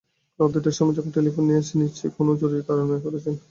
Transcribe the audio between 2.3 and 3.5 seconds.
জরুরি কারণে করেছেন।